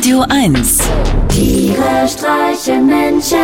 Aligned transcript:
Radio 0.00 0.24
1 0.30 0.78
Tiere 1.28 2.08
streichen 2.08 2.86
Menschen. 2.86 3.36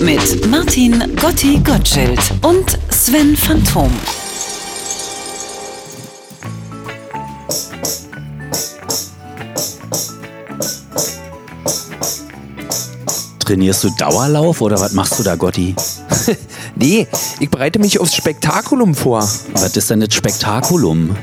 mit 0.00 0.50
Martin 0.50 1.14
Gotti 1.14 1.60
Gottschild 1.62 2.18
und 2.42 2.76
Sven 2.90 3.36
Phantom. 3.36 3.88
Trainierst 13.38 13.84
du 13.84 13.90
Dauerlauf 13.90 14.60
oder 14.60 14.80
was 14.80 14.92
machst 14.92 15.20
du 15.20 15.22
da, 15.22 15.36
Gotti? 15.36 15.76
Nee, 16.76 17.06
ich 17.38 17.48
bereite 17.48 17.78
mich 17.78 18.00
aufs 18.00 18.16
Spektakulum 18.16 18.96
vor. 18.96 19.20
Was 19.52 19.76
ist 19.76 19.88
denn 19.90 20.00
das 20.00 20.12
Spektakulum? 20.12 21.14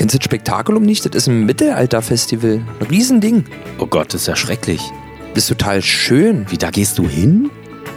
Du 0.00 0.04
kennst 0.04 0.16
das 0.16 0.24
Spektakulum 0.24 0.82
nicht? 0.82 1.04
Das 1.04 1.14
ist 1.14 1.26
ein 1.26 1.44
Mittelalterfestival. 1.44 2.62
Ein 2.80 2.86
Riesending. 2.86 3.44
Oh 3.76 3.86
Gott, 3.86 4.14
das 4.14 4.22
ist 4.22 4.28
ja 4.28 4.34
schrecklich. 4.34 4.80
Das 5.34 5.42
ist 5.42 5.48
total 5.48 5.82
schön. 5.82 6.46
Wie, 6.48 6.56
da 6.56 6.70
gehst 6.70 6.96
du 6.96 7.06
hin? 7.06 7.50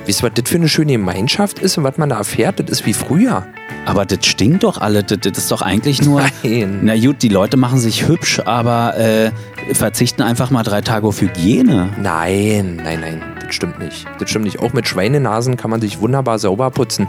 Wisst 0.05 0.21
ihr, 0.21 0.27
was 0.27 0.33
das 0.35 0.49
für 0.49 0.57
eine 0.57 0.67
schöne 0.67 0.91
Gemeinschaft 0.91 1.59
ist 1.59 1.77
und 1.77 1.85
was 1.85 1.97
man 1.97 2.09
da 2.09 2.17
erfährt? 2.17 2.59
Das 2.59 2.67
ist 2.81 2.85
wie 2.85 2.91
früher. 2.91 3.47
Aber 3.85 4.05
das 4.05 4.25
stinkt 4.25 4.63
doch 4.63 4.81
alle. 4.81 5.05
Das, 5.05 5.17
das 5.21 5.37
ist 5.37 5.49
doch 5.49 5.61
eigentlich 5.61 6.01
nur. 6.01 6.23
Nein. 6.43 6.79
Na 6.81 6.99
gut, 6.99 7.23
die 7.23 7.29
Leute 7.29 7.55
machen 7.55 7.79
sich 7.79 8.05
hübsch, 8.05 8.41
aber 8.43 8.97
äh, 8.97 9.31
verzichten 9.73 10.23
einfach 10.23 10.51
mal 10.51 10.63
drei 10.63 10.81
Tage 10.81 11.07
auf 11.07 11.21
Hygiene. 11.21 11.93
Nein, 12.01 12.81
nein, 12.83 12.99
nein. 12.99 13.32
Das 13.53 13.57
stimmt 13.57 13.77
nicht. 13.77 14.07
Das 14.17 14.29
stimmt 14.31 14.45
nicht. 14.45 14.59
Auch 14.61 14.73
mit 14.73 14.87
Schweinenasen 14.87 15.57
kann 15.57 15.69
man 15.69 15.79
sich 15.79 15.99
wunderbar 16.01 16.39
sauber 16.39 16.71
putzen. 16.71 17.07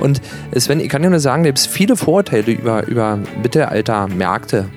Und 0.00 0.22
Sven, 0.56 0.80
ich 0.80 0.88
kann 0.88 1.02
dir 1.02 1.10
nur 1.10 1.20
sagen, 1.20 1.42
da 1.42 1.50
gibt 1.50 1.58
es 1.58 1.66
viele 1.66 1.94
Vorurteile 1.94 2.52
über, 2.52 2.86
über 2.86 3.18
Mittelaltermärkte. 3.42 4.70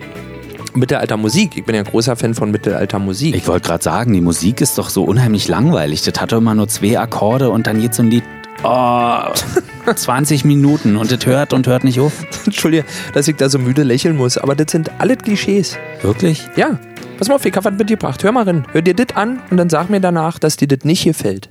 Mittelaltermusik. 0.74 1.56
Ich 1.56 1.64
bin 1.64 1.76
ja 1.76 1.84
großer 1.84 2.18
Fan 2.18 2.34
von 2.34 2.52
Mittelaltermusik. 2.52 3.36
Ich 3.36 3.48
wollte 3.48 3.70
gerade 3.70 3.81
sagen, 3.81 4.12
die 4.12 4.20
Musik 4.20 4.59
ist 4.59 4.78
doch 4.78 4.90
so 4.90 5.06
unheimlich 5.06 5.48
langweilig. 5.48 6.02
Das 6.02 6.20
hat 6.20 6.34
doch 6.34 6.40
immer 6.40 6.56
nur 6.56 6.68
zwei 6.68 7.00
Akkorde 7.00 7.52
und 7.52 7.68
dann 7.68 7.80
geht 7.80 7.94
so 7.94 8.03
ein 8.03 8.09
Lied. 8.09 8.26
Oh, 8.64 9.20
20 9.96 10.44
Minuten 10.44 10.98
und 10.98 11.09
das 11.09 11.26
hört 11.26 11.53
und 11.53 11.68
hört 11.68 11.86
nicht 11.86 12.02
auf. 12.02 12.12
Entschuldige, 12.46 12.84
dass 13.14 13.30
ich 13.30 13.38
da 13.38 13.48
so 13.48 13.59
müde 13.59 13.84
lächeln 13.84 14.18
muss, 14.18 14.38
aber 14.38 14.56
das 14.56 14.74
sind 14.74 14.92
alle 14.98 15.16
Klischees. 15.16 15.78
Wirklich? 16.02 16.50
Ja, 16.58 16.80
pass 17.18 17.28
mal 17.28 17.36
auf, 17.36 17.46
ich 17.46 17.56
hab 17.56 17.66
was 17.66 17.73
mitgebracht. 17.73 18.23
Hör 18.23 18.32
mal 18.32 18.44
rein. 18.44 18.66
Hör 18.72 18.82
dir 18.82 18.94
das 18.94 19.16
an 19.16 19.40
und 19.50 19.58
dann 19.58 19.70
sag 19.70 19.90
mir 19.90 20.00
danach, 20.00 20.40
dass 20.40 20.58
dir 20.58 20.68
das 20.68 20.84
nicht 20.84 21.04
gefällt. 21.04 21.50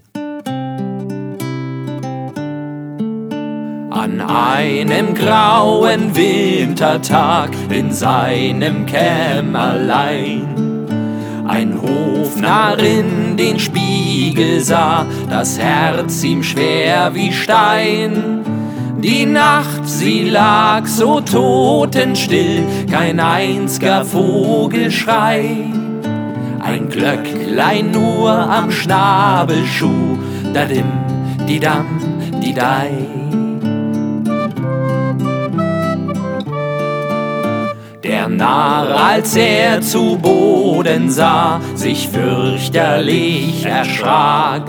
An 3.90 4.20
einem 4.20 5.14
grauen 5.14 6.14
Wintertag 6.14 7.50
in 7.70 7.90
seinem 7.92 8.86
Kämmerlein. 8.86 10.46
Ein 11.48 11.80
Hofnarr 11.80 12.78
in 12.78 13.36
den 13.36 13.58
Spiegel 13.58 14.60
sah, 14.60 15.06
das 15.30 15.58
Herz 15.58 16.22
ihm 16.24 16.42
schwer 16.42 17.14
wie 17.14 17.32
Stein. 17.32 18.55
Die 19.06 19.24
Nacht, 19.24 19.88
sie 19.88 20.28
lag 20.30 20.84
so 20.84 21.20
totenstill, 21.20 22.64
kein 22.90 23.20
einziger 23.20 24.04
Vogelschrei. 24.04 25.70
Ein 26.58 26.88
Glöcklein 26.88 27.92
nur 27.92 28.32
am 28.32 28.68
Schnabelschuh, 28.68 30.18
da 30.52 30.64
dim, 30.64 30.90
die 31.48 31.60
dam, 31.60 31.86
die 32.42 32.52
dei. 32.52 32.90
Der 38.02 38.28
Narr, 38.28 38.88
als 38.88 39.36
er 39.36 39.82
zu 39.82 40.18
Boden 40.18 41.10
sah, 41.10 41.60
sich 41.76 42.08
fürchterlich 42.08 43.64
erschrak. 43.64 44.64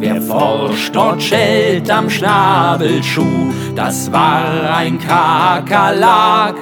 Wer 0.00 0.22
forscht 0.22 0.94
dort 0.94 1.20
schellt 1.20 1.90
am 1.90 2.08
Schnabelschuh, 2.08 3.52
das 3.74 4.10
war 4.12 4.74
ein 4.76 4.98
Kakerlak. 4.98 6.54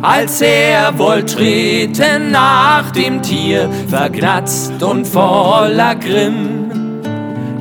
Als 0.00 0.40
er 0.40 0.96
wollt 0.96 1.32
treten 1.32 2.30
nach 2.30 2.92
dem 2.92 3.20
Tier, 3.20 3.68
vergnatzt 3.88 4.80
und 4.80 5.06
voller 5.06 5.96
Grimm, 5.96 6.70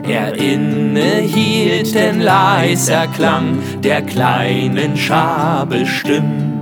er 0.07 0.35
innehielt 0.35 1.95
den 1.95 2.21
leiser 2.21 3.07
Klang 3.07 3.57
der 3.83 4.03
kleinen 4.03 4.95
Schabelstimm. 4.95 6.54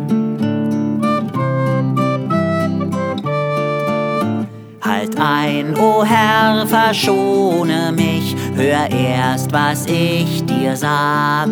Halt 5.13 5.19
ein, 5.19 5.77
o 5.77 6.03
Herr, 6.03 6.65
verschone 6.65 7.91
mich, 7.91 8.35
hör 8.55 8.89
erst, 8.89 9.51
was 9.51 9.85
ich 9.85 10.45
dir 10.45 10.75
sag. 10.75 11.49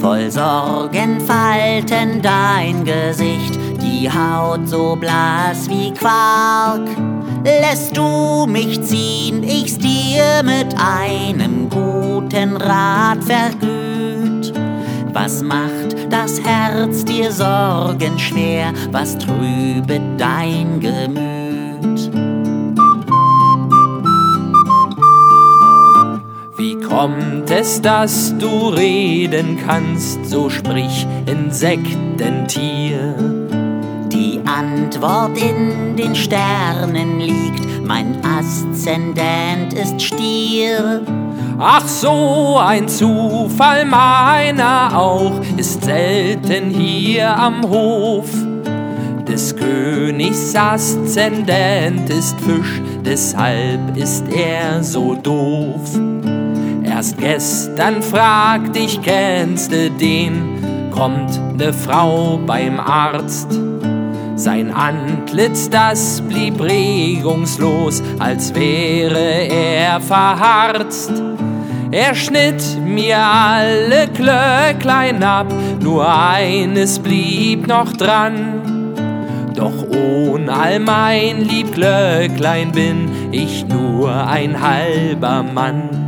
Voll 0.00 0.30
Sorgen 0.30 1.20
falten 1.20 2.20
dein 2.22 2.84
Gesicht, 2.84 3.58
die 3.80 4.10
Haut 4.10 4.68
so 4.68 4.96
blass 4.96 5.68
wie 5.68 5.92
Quark. 5.92 6.82
Lässt 7.44 7.96
du 7.96 8.46
mich 8.46 8.82
ziehen, 8.82 9.42
ich's 9.42 9.78
dir 9.78 10.42
mit 10.42 10.74
einem 10.78 11.70
guten 11.70 12.56
Rat 12.56 13.22
vergüt. 13.24 14.52
Was 15.12 15.42
macht 15.42 15.96
das 16.10 16.40
Herz 16.42 17.04
dir 17.04 17.32
Sorgen 17.32 18.18
schwer, 18.18 18.72
was 18.90 19.16
trübet 19.16 20.02
dein 20.18 20.80
Gemüt? 20.80 21.25
Kommt 26.96 27.50
es, 27.50 27.82
dass 27.82 28.34
du 28.38 28.68
reden 28.68 29.58
kannst, 29.66 30.24
so 30.24 30.48
sprich 30.48 31.06
Insektentier? 31.26 33.14
Die 34.10 34.40
Antwort 34.46 35.36
in 35.36 35.94
den 35.94 36.14
Sternen 36.14 37.20
liegt, 37.20 37.86
mein 37.86 38.16
Aszendent 38.24 39.74
ist 39.74 40.00
Stier. 40.00 41.02
Ach 41.58 41.86
so, 41.86 42.56
ein 42.64 42.88
Zufall 42.88 43.84
meiner 43.84 44.98
auch, 44.98 45.38
ist 45.58 45.84
selten 45.84 46.70
hier 46.70 47.38
am 47.38 47.68
Hof. 47.68 48.30
Des 49.28 49.54
Königs 49.54 50.54
Aszendent 50.56 52.08
ist 52.08 52.40
Fisch, 52.40 52.80
deshalb 53.04 53.94
ist 53.98 54.24
er 54.32 54.82
so 54.82 55.14
doof. 55.14 55.98
Erst 56.96 57.18
gestern 57.18 58.02
fragt 58.02 58.74
ich, 58.74 59.02
kennst 59.02 59.70
du 59.70 59.90
den? 59.90 60.88
Kommt 60.90 61.38
ne 61.54 61.70
Frau 61.70 62.38
beim 62.38 62.80
Arzt. 62.80 63.48
Sein 64.34 64.72
Antlitz, 64.72 65.68
das 65.68 66.22
blieb 66.22 66.58
regungslos, 66.58 68.02
als 68.18 68.54
wäre 68.54 69.18
er 69.18 70.00
verharzt. 70.00 71.12
Er 71.90 72.14
schnitt 72.14 72.64
mir 72.82 73.18
alle 73.18 74.08
Glöcklein 74.14 75.22
ab, 75.22 75.52
nur 75.82 76.08
eines 76.08 76.98
blieb 76.98 77.66
noch 77.66 77.92
dran. 77.92 78.94
Doch 79.54 79.84
ohn 79.90 80.48
all 80.48 80.80
mein 80.80 81.42
lieb 81.42 81.74
Glöcklein 81.74 82.72
bin 82.72 83.10
ich 83.32 83.66
nur 83.66 84.10
ein 84.26 84.62
halber 84.62 85.42
Mann. 85.42 86.05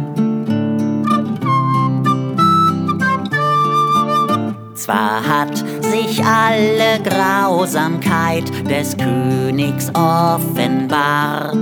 Zwar 4.88 5.22
hat 5.22 5.54
sich 5.82 6.24
alle 6.24 6.98
Grausamkeit 7.04 8.44
des 8.70 8.96
Königs 8.96 9.90
offenbart, 9.90 11.58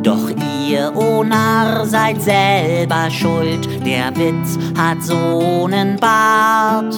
doch 0.00 0.30
ihr, 0.64 0.92
o 0.94 1.24
Narr, 1.24 1.84
seid 1.86 2.22
selber 2.22 3.10
schuld, 3.10 3.68
der 3.84 4.16
Witz 4.16 4.56
hat 4.78 5.02
so 5.02 5.66
nen 5.66 5.96
Bart. 5.96 6.96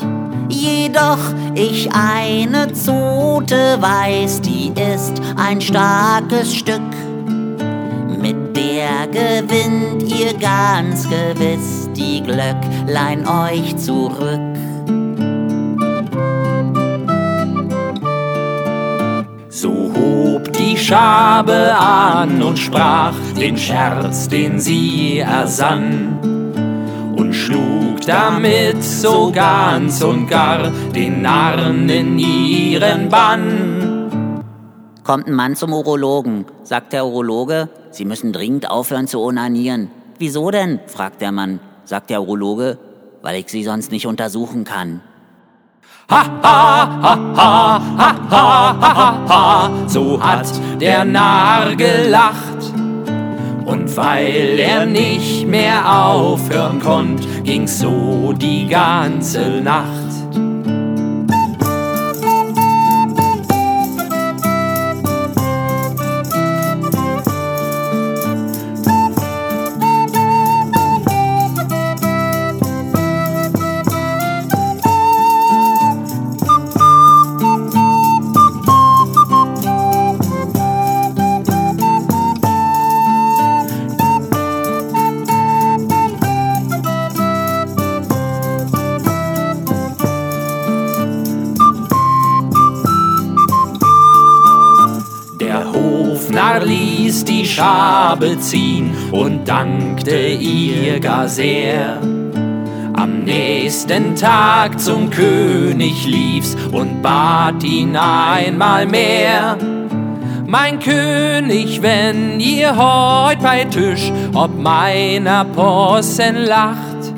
Jedoch 0.51 1.33
ich 1.55 1.89
eine 1.95 2.71
Zote 2.75 3.79
weiß, 3.81 4.43
die 4.43 4.75
ist 4.95 5.15
ein 5.39 5.63
starkes 5.63 6.55
Stück. 6.55 6.83
Mit 8.21 8.55
der 8.55 9.07
gewinnt 9.07 10.13
ihr 10.13 10.35
ganz 10.35 11.09
gewiss 11.09 11.89
die 11.97 12.23
Glöcklein 12.23 13.27
euch 13.27 13.75
zurück. 13.79 14.58
Schabe 20.89 21.77
an 21.79 22.43
und 22.43 22.59
sprach 22.59 23.15
den 23.39 23.59
Scherz, 23.59 24.27
den 24.27 24.59
sie 24.59 25.19
ersann, 25.19 26.19
und 27.15 27.35
schlug 27.35 28.01
damit 28.07 28.83
so 28.83 29.31
ganz 29.31 30.03
und 30.03 30.29
gar 30.29 30.71
den 30.95 31.21
Narren 31.21 31.91
in 31.91 32.19
ihren 32.19 33.11
Bann. 33.11 34.41
kommt 35.05 35.27
ein 35.27 35.35
Mann 35.35 35.57
zum 35.57 35.75
Urologen. 35.75 36.47
Sagt 36.63 36.95
der 36.95 37.05
Urologe, 37.05 37.69
Sie 37.91 38.07
müssen 38.07 38.33
dringend 38.33 38.71
aufhören 38.71 39.07
zu 39.07 39.21
onanieren. 39.21 39.91
Wieso 40.19 40.51
denn? 40.51 40.81
fragt 40.87 41.21
der 41.21 41.33
Mann. 41.33 41.61
Sagt 41.85 42.09
der 42.09 42.23
Urologe, 42.23 42.79
weil 43.21 43.39
ich 43.39 43.49
Sie 43.49 43.63
sonst 43.63 43.93
nicht 43.93 44.07
untersuchen 44.07 44.65
kann. 44.65 45.03
So 49.87 50.19
hat 50.23 50.47
der 50.81 51.05
Narr 51.05 51.77
gelacht. 51.77 52.73
Und 53.67 53.95
weil 53.95 54.59
er 54.59 54.87
nicht 54.87 55.47
mehr 55.47 55.85
aufhören 55.87 56.81
konnte, 56.81 57.29
ging's 57.45 57.81
so 57.81 58.33
die 58.33 58.67
ganze 58.69 59.61
Nacht. 59.61 59.98
Ließ 97.19 97.25
die 97.25 97.47
Schabe 97.47 98.39
ziehen 98.39 98.95
und 99.11 99.49
dankte 99.49 100.17
ihr 100.17 101.01
gar 101.01 101.29
sehr. 101.29 101.99
Am 102.95 103.25
nächsten 103.25 104.15
Tag 104.15 104.79
zum 104.79 105.11
König 105.11 106.07
lief's 106.07 106.57
und 106.71 107.03
bat 107.03 107.65
ihn 107.65 107.97
einmal 107.97 108.87
mehr. 108.87 109.57
Mein 110.47 110.79
König, 110.79 111.83
wenn 111.83 112.39
ihr 112.41 112.77
heut 112.77 113.41
bei 113.43 113.65
Tisch 113.65 114.13
ob 114.35 114.57
meiner 114.57 115.45
Possen 115.45 116.37
lacht, 116.47 117.13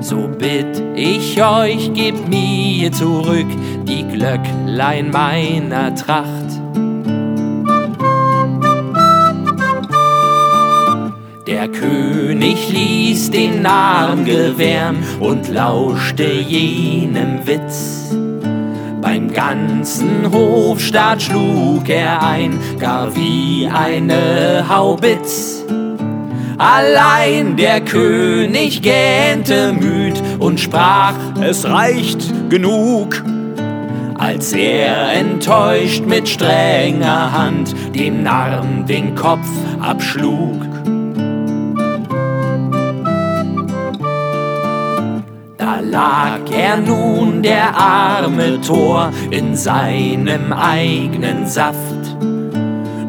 so 0.00 0.28
bitt 0.28 0.82
ich 0.94 1.42
euch, 1.42 1.92
gebt 1.94 2.28
mir 2.28 2.92
zurück 2.92 3.48
die 3.88 4.04
Glöcklein 4.04 5.10
meiner 5.10 5.94
Tracht. 5.94 6.45
Der 11.56 11.68
König 11.68 12.70
ließ 12.70 13.30
den 13.30 13.62
Narren 13.62 14.26
gewähren 14.26 14.98
und 15.20 15.48
lauschte 15.48 16.30
jenem 16.30 17.46
Witz. 17.46 18.14
Beim 19.00 19.32
ganzen 19.32 20.30
Hofstaat 20.30 21.22
schlug 21.22 21.88
er 21.88 22.22
ein, 22.22 22.58
gar 22.78 23.16
wie 23.16 23.66
eine 23.72 24.66
Haubitz. 24.68 25.64
Allein 26.58 27.56
der 27.56 27.80
König 27.80 28.82
gähnte 28.82 29.72
müd 29.72 30.22
und 30.38 30.60
sprach, 30.60 31.14
es 31.40 31.64
reicht 31.64 32.50
genug. 32.50 33.24
Als 34.18 34.52
er 34.52 35.10
enttäuscht 35.14 36.04
mit 36.04 36.28
strenger 36.28 37.32
Hand 37.32 37.74
dem 37.94 38.22
Narren 38.22 38.84
den 38.84 39.14
Kopf 39.14 39.48
abschlug. 39.80 40.75
Lag 45.90 46.40
er 46.50 46.76
nun, 46.76 47.42
der 47.42 47.76
arme 47.76 48.60
Tor, 48.60 49.10
in 49.30 49.56
seinem 49.56 50.52
eigenen 50.52 51.46
Saft. 51.46 52.16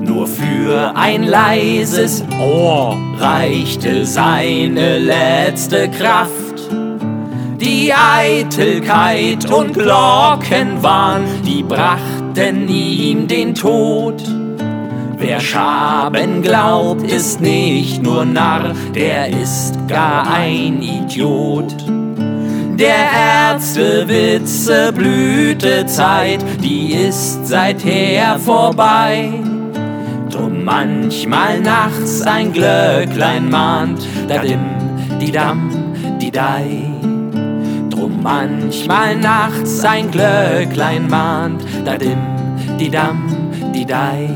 Nur 0.01 0.27
für 0.27 0.95
ein 0.95 1.23
leises 1.23 2.23
Ohr 2.39 2.97
reichte 3.19 4.05
seine 4.05 4.99
letzte 4.99 5.89
Kraft. 5.89 6.47
Die 7.59 7.91
Eitelkeit 7.91 9.51
und 9.51 9.73
Glockenwahn, 9.73 11.25
die 11.45 11.63
brachten 11.63 12.69
ihm 12.69 13.27
den 13.27 13.53
Tod. 13.55 14.23
Wer 15.17 15.39
Schaben 15.39 16.43
glaubt, 16.43 17.11
ist 17.11 17.41
nicht 17.41 18.03
nur 18.03 18.23
Narr, 18.23 18.73
der 18.93 19.29
ist 19.29 19.75
gar 19.87 20.31
ein 20.31 20.81
Idiot. 20.83 21.96
Der 22.77 23.09
Ärzte 23.49 24.07
Witze 24.07 24.93
Blütezeit, 24.93 26.45
die 26.61 26.93
ist 26.93 27.47
seither 27.47 28.37
vorbei. 28.37 29.31
Drum 30.29 30.63
manchmal 30.63 31.59
nachts 31.59 32.21
ein 32.21 32.53
Glöcklein 32.53 33.49
mahnt, 33.49 34.05
da 34.27 34.37
dim, 34.37 34.59
die 35.19 35.31
dam, 35.31 35.71
die 36.21 36.29
dei. 36.29 36.83
Drum 37.89 38.21
manchmal 38.21 39.15
nachts 39.15 39.83
ein 39.83 40.11
Glöcklein 40.11 41.09
mahnt, 41.09 41.63
da 41.83 41.97
dim, 41.97 42.19
die 42.79 42.91
dam, 42.91 43.27
die 43.73 43.87
dei. 43.87 44.29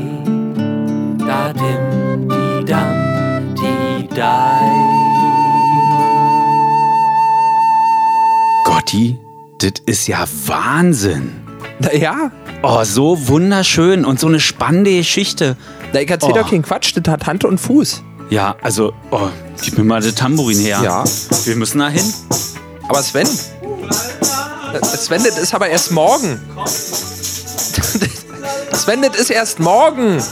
Gotti, 8.92 9.18
das 9.58 9.72
ist 9.86 10.06
ja 10.06 10.26
Wahnsinn. 10.46 11.32
Naja, 11.78 12.30
Oh, 12.62 12.84
so 12.84 13.26
wunderschön 13.26 14.04
und 14.04 14.20
so 14.20 14.26
eine 14.28 14.38
spannende 14.38 14.94
Geschichte. 14.94 15.56
na, 15.94 16.00
ich 16.02 16.10
erzähl 16.10 16.30
Oh. 16.30 16.34
doch 16.34 16.50
keinen 16.50 16.62
Quatsch, 16.62 16.92
das 16.94 17.10
hat 17.10 17.26
Hand 17.26 17.44
und 17.46 17.58
Fuß. 17.58 18.02
Ja, 18.30 18.54
also, 18.62 18.92
oh, 19.10 19.28
gib 19.62 19.78
mir 19.78 19.84
mal 19.84 20.00
das 20.02 20.14
Tambourin 20.14 20.58
her. 20.58 20.80
Ja. 20.84 21.04
Wir 21.44 21.56
müssen 21.56 21.78
da 21.78 21.88
hin. 21.88 22.04
Aber 22.88 23.02
Sven, 23.02 23.26
äh, 23.26 24.84
Sven, 24.84 25.24
das 25.24 25.38
ist 25.38 25.54
aber 25.54 25.68
erst 25.68 25.90
morgen. 25.90 26.38
Sven, 28.72 29.00
das 29.02 29.16
ist 29.18 29.30
erst 29.30 29.58
morgen. 29.58 30.22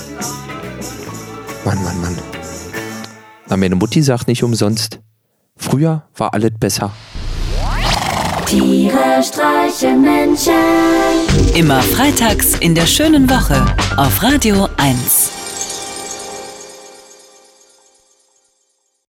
Mann, 1.64 1.82
Mann, 1.82 2.00
Mann. 2.02 2.18
Na, 3.48 3.56
meine 3.56 3.74
Mutti 3.74 4.02
sagt 4.02 4.28
nicht 4.28 4.42
umsonst. 4.44 5.00
Früher 5.56 6.04
war 6.16 6.32
alles 6.34 6.52
besser. 6.60 6.92
Tiere 8.50 9.22
streichen 9.22 10.02
Menschen. 10.02 10.52
Immer 11.54 11.80
freitags 11.80 12.56
in 12.58 12.74
der 12.74 12.86
schönen 12.86 13.30
Woche 13.30 13.64
auf 13.96 14.24
Radio 14.24 14.66
1. 14.76 15.29